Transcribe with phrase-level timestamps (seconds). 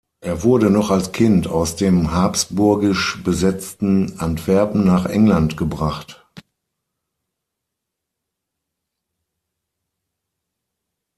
[0.21, 6.25] Er wurde noch als Kind aus dem habsburgisch besetzten Antwerpen nach England gebracht.